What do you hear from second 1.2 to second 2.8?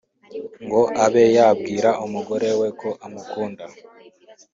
yabwira umugore we